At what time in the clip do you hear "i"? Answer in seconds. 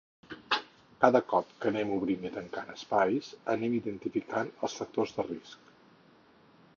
2.29-2.31